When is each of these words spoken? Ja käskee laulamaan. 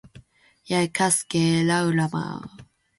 Ja 0.71 0.79
käskee 1.01 1.53
laulamaan. 1.67 2.49